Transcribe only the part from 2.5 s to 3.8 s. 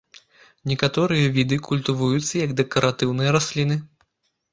дэкаратыўныя расліны.